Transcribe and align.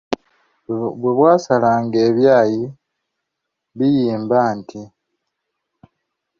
Bwebwasalanga, 1.01 1.85
ng’ebyayi 1.95 2.63
biyimba 3.77 4.39
nti, 4.59 4.81